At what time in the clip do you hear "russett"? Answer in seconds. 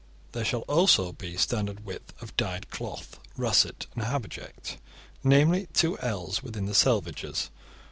3.37-3.85